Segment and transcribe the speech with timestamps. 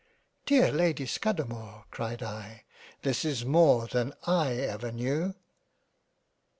[0.47, 2.63] "Dear Lady Scudamore cried I,
[3.03, 5.35] This is more than I ever knew